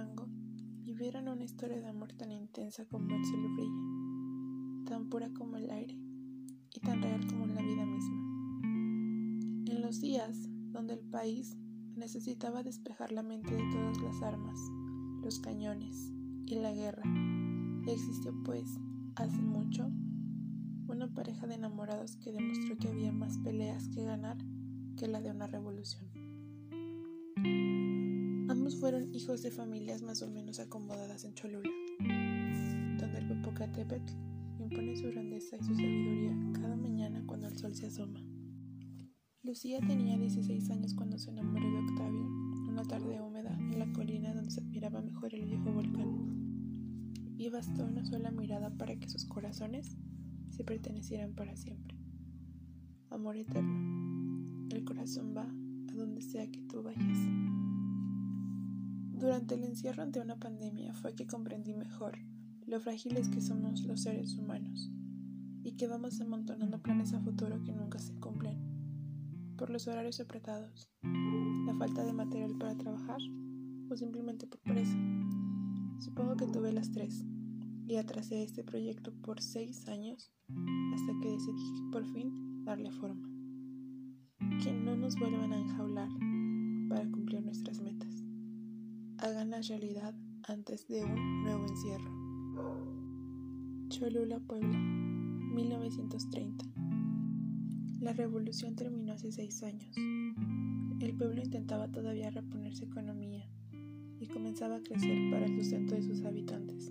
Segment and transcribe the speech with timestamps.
[0.00, 0.28] Arango
[0.82, 5.70] vivieron una historia de amor tan intensa como el sol brilla, tan pura como el
[5.70, 5.94] aire
[6.74, 8.16] y tan real como la vida misma.
[9.70, 11.54] En los días donde el país
[11.96, 14.58] necesitaba despejar la mente de todas las armas,
[15.22, 16.14] los cañones
[16.46, 17.02] y la guerra,
[17.86, 18.80] existió pues,
[19.16, 19.90] hace mucho,
[20.88, 24.38] una pareja de enamorados que demostró que había más peleas que ganar
[24.96, 26.08] que la de una revolución.
[28.50, 31.70] Ambos fueron hijos de familias más o menos acomodadas en Cholula,
[32.98, 34.12] donde el Popocatépetl
[34.58, 38.18] impone su grandeza y su sabiduría cada mañana cuando el sol se asoma.
[39.44, 42.26] Lucía tenía 16 años cuando se enamoró de Octavio,
[42.68, 47.14] una tarde húmeda en la colina donde se admiraba mejor el viejo volcán.
[47.38, 49.96] Y bastó una sola mirada para que sus corazones
[50.48, 51.96] se pertenecieran para siempre.
[53.10, 57.59] Amor eterno, el corazón va a donde sea que tú vayas.
[59.20, 62.16] Durante el encierro ante una pandemia fue que comprendí mejor
[62.66, 64.90] lo frágiles que somos los seres humanos
[65.62, 68.58] y que vamos amontonando planes a futuro que nunca se cumplen
[69.58, 73.18] por los horarios apretados, la falta de material para trabajar
[73.90, 74.96] o simplemente por pereza.
[75.98, 77.22] Supongo que tuve las tres
[77.86, 80.32] y atrasé este proyecto por seis años
[80.94, 83.28] hasta que decidí por fin darle forma.
[84.64, 86.08] Que no nos vuelvan a enjaular
[86.88, 88.29] para cumplir nuestras metas
[89.22, 90.14] hagan la realidad
[90.48, 92.10] antes de un nuevo encierro.
[93.88, 96.64] Cholula, Puebla, 1930.
[98.00, 99.94] La revolución terminó hace seis años.
[101.00, 103.46] El pueblo intentaba todavía reponer su economía
[104.20, 106.90] y comenzaba a crecer para el sustento de sus habitantes.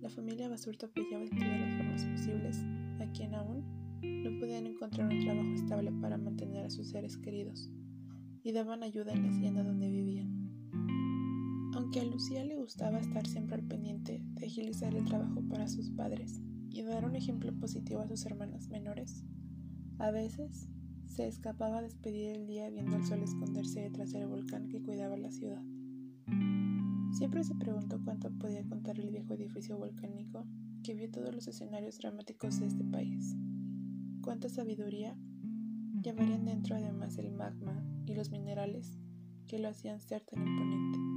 [0.00, 2.58] La familia Basurto apoyaba de todas las formas posibles
[3.00, 3.64] a quien aún
[4.00, 7.68] no podían encontrar un trabajo estable para mantener a sus seres queridos
[8.44, 10.43] y daban ayuda en la hacienda donde vivían.
[11.84, 15.90] Aunque a Lucía le gustaba estar siempre al pendiente de agilizar el trabajo para sus
[15.90, 19.22] padres y dar un ejemplo positivo a sus hermanas menores,
[19.98, 20.70] a veces
[21.06, 25.18] se escapaba a despedir el día viendo el sol esconderse detrás del volcán que cuidaba
[25.18, 25.62] la ciudad.
[27.12, 30.46] Siempre se preguntó cuánto podía contar el viejo edificio volcánico
[30.82, 33.36] que vio todos los escenarios dramáticos de este país.
[34.22, 35.18] Cuánta sabiduría
[36.02, 38.98] llevarían dentro además el magma y los minerales
[39.46, 41.13] que lo hacían ser tan imponente.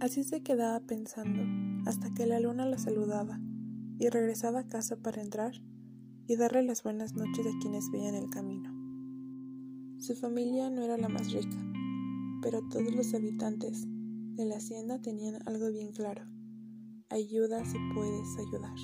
[0.00, 1.42] Así se quedaba pensando
[1.84, 3.38] hasta que la luna la saludaba
[3.98, 5.52] y regresaba a casa para entrar
[6.26, 8.72] y darle las buenas noches a quienes veían el camino.
[9.98, 11.58] Su familia no era la más rica,
[12.40, 13.84] pero todos los habitantes
[14.36, 16.22] de la hacienda tenían algo bien claro.
[17.10, 18.78] Ayuda si puedes ayudar.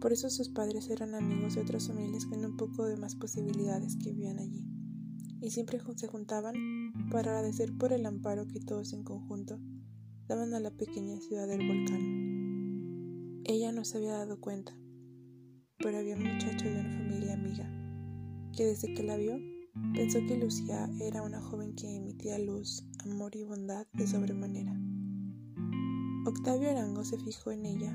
[0.00, 3.98] Por eso sus padres eran amigos de otras familias con un poco de más posibilidades
[3.98, 4.64] que vivían allí.
[5.42, 6.54] Y siempre se juntaban
[7.10, 9.60] para agradecer por el amparo que todos en conjunto
[10.30, 13.42] daban a la pequeña ciudad del volcán.
[13.46, 14.72] Ella no se había dado cuenta,
[15.78, 17.68] pero había un muchacho de una familia amiga
[18.56, 19.40] que desde que la vio
[19.92, 24.80] pensó que Lucía era una joven que emitía luz, amor y bondad de sobremanera.
[26.24, 27.92] Octavio Arango se fijó en ella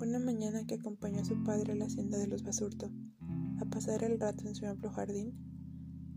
[0.00, 2.90] una mañana que acompañó a su padre a la hacienda de los Basurto
[3.60, 5.34] a pasar el rato en su amplio jardín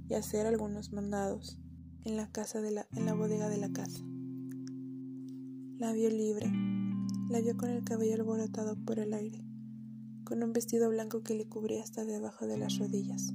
[0.08, 1.60] y a hacer algunos mandados
[2.06, 4.09] en la casa de la, en la bodega de la casa.
[5.80, 6.52] La vio libre,
[7.30, 9.46] la vio con el cabello alborotado por el aire,
[10.26, 13.34] con un vestido blanco que le cubría hasta debajo de las rodillas.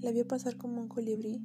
[0.00, 1.40] La vio pasar como un colibrí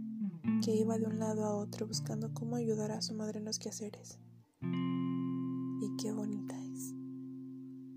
[0.66, 3.60] que iba de un lado a otro buscando cómo ayudar a su madre en los
[3.60, 4.18] quehaceres.
[4.62, 6.96] Y qué bonita es,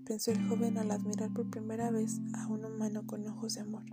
[0.05, 3.85] pensó el joven al admirar por primera vez a un humano con ojos de amor.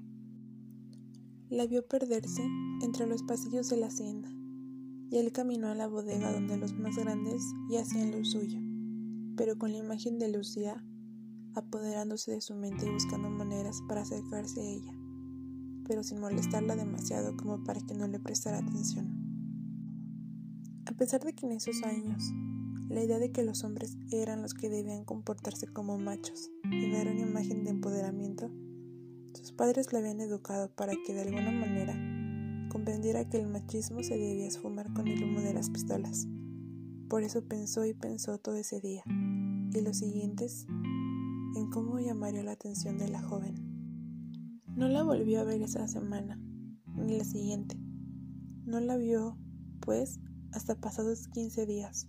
[1.48, 2.42] La vio perderse
[2.82, 4.28] entre los pasillos de la hacienda
[5.10, 8.58] y él caminó a la bodega donde los más grandes ya hacían lo suyo,
[9.36, 10.84] pero con la imagen de Lucía
[11.54, 14.92] apoderándose de su mente y buscando maneras para acercarse a ella,
[15.86, 19.24] pero sin molestarla demasiado como para que no le prestara atención.
[20.86, 22.32] A pesar de que en esos años
[22.88, 27.08] la idea de que los hombres eran los que debían comportarse como machos y dar
[27.08, 28.50] una imagen de empoderamiento,
[29.32, 32.13] sus padres la habían educado para que de alguna manera
[32.74, 36.26] comprendiera que el machismo se debía esfumar con el humo de las pistolas.
[37.08, 40.66] Por eso pensó y pensó todo ese día, y los siguientes,
[41.54, 43.54] en cómo llamaría la atención de la joven.
[44.74, 46.36] No la volvió a ver esa semana,
[46.96, 47.78] ni la siguiente.
[48.66, 49.38] No la vio,
[49.78, 50.18] pues,
[50.50, 52.08] hasta pasados 15 días,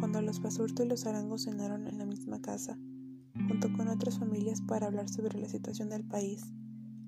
[0.00, 2.76] cuando los Basurto y los Arangos cenaron en la misma casa,
[3.48, 6.42] junto con otras familias para hablar sobre la situación del país,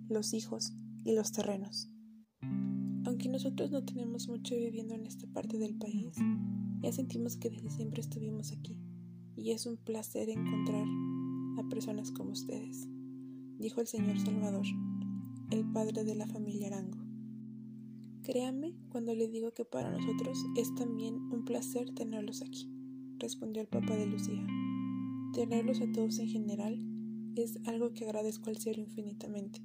[0.08, 1.90] los hijos y los terrenos.
[2.40, 6.14] Aunque nosotros no tenemos mucho viviendo en esta parte del país,
[6.80, 8.76] ya sentimos que desde siempre estuvimos aquí
[9.36, 10.86] y es un placer encontrar
[11.58, 12.88] a personas como ustedes,
[13.58, 14.66] dijo el señor Salvador,
[15.50, 16.98] el padre de la familia Arango.
[18.22, 22.70] Créame cuando le digo que para nosotros es también un placer tenerlos aquí,
[23.18, 24.46] respondió el papá de Lucía.
[25.32, 26.78] Tenerlos a todos en general
[27.36, 29.62] es algo que agradezco al cielo infinitamente.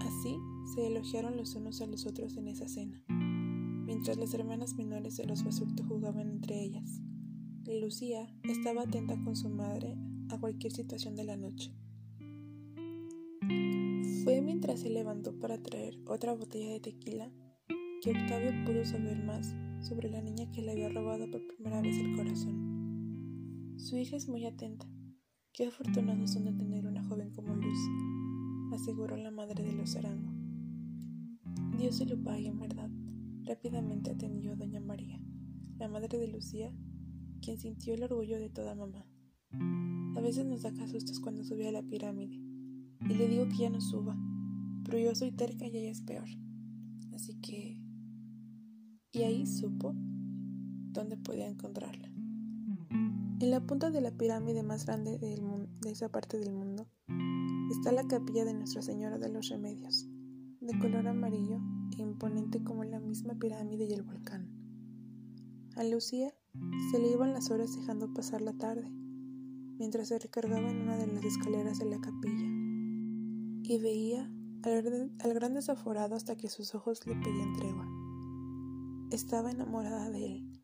[0.00, 0.38] Así
[0.72, 5.26] se elogiaron los unos a los otros en esa cena, mientras las hermanas menores de
[5.26, 7.00] los basurto jugaban entre ellas.
[7.66, 9.96] Lucía estaba atenta con su madre
[10.30, 11.72] a cualquier situación de la noche.
[14.22, 17.30] Fue mientras se levantó para traer otra botella de tequila
[18.02, 21.96] que Octavio pudo saber más sobre la niña que le había robado por primera vez
[21.98, 23.76] el corazón.
[23.76, 24.86] Su hija es muy atenta.
[25.52, 27.78] Qué afortunados son de tener una joven como Luz,
[28.74, 30.33] aseguró la madre de los Arango.
[31.76, 32.90] Dios se lo pague, en verdad,
[33.42, 35.20] rápidamente atendió doña María,
[35.78, 36.72] la madre de Lucía,
[37.42, 39.06] quien sintió el orgullo de toda mamá.
[40.16, 42.36] A veces nos saca sustos cuando sube a la pirámide,
[43.00, 44.16] y le digo que ya no suba,
[44.84, 46.28] pero yo soy terca y ella es peor.
[47.12, 47.80] Así que...
[49.12, 49.94] Y ahí supo
[50.92, 52.08] dónde podía encontrarla.
[53.40, 56.88] En la punta de la pirámide más grande de esa parte del mundo
[57.70, 60.08] está la capilla de Nuestra Señora de los Remedios,
[60.64, 61.60] de color amarillo
[61.98, 64.48] e imponente como la misma pirámide y el volcán.
[65.76, 66.32] A Lucía
[66.90, 68.90] se le iban las horas dejando pasar la tarde,
[69.78, 72.46] mientras se recargaba en una de las escaleras de la capilla,
[73.62, 74.30] y veía
[74.62, 77.86] al, al gran desaforado hasta que sus ojos le pedían tregua.
[79.10, 80.60] Estaba enamorada de él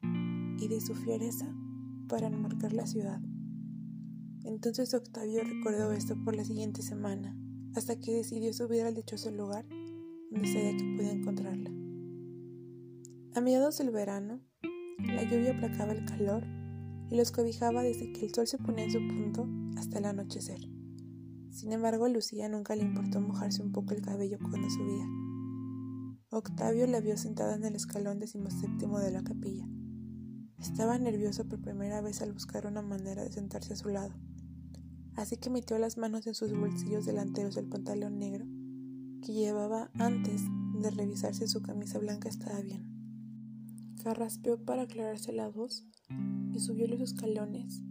[0.58, 1.55] y de su fiereza
[2.08, 3.20] para enmarcar la ciudad.
[4.44, 7.37] Entonces Octavio recordó esto por la siguiente semana,
[7.75, 9.67] hasta que decidió subir al dichoso lugar
[10.30, 11.70] donde sabía que podía encontrarla.
[13.34, 14.40] A mediados del verano,
[14.98, 16.44] la lluvia aplacaba el calor
[17.10, 20.60] y los cobijaba desde que el sol se ponía en su punto hasta el anochecer.
[21.50, 25.06] Sin embargo, a Lucía nunca le importó mojarse un poco el cabello cuando subía.
[26.30, 29.68] Octavio la vio sentada en el escalón decimoséptimo de la capilla.
[30.58, 34.14] Estaba nervioso por primera vez al buscar una manera de sentarse a su lado,
[35.16, 38.44] así que metió las manos en sus bolsillos delanteros del pantalón negro
[39.20, 40.43] que llevaba antes
[40.81, 42.87] de revisar si su camisa blanca estaba bien.
[44.02, 45.84] Carraspeó para aclararse la voz
[46.52, 47.82] y subió los escalones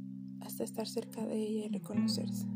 [0.41, 2.47] hasta estar cerca de ella y reconocerse.